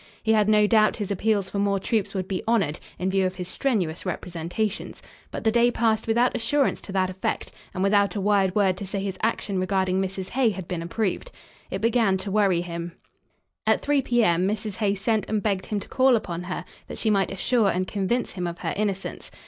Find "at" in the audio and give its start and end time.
13.67-13.83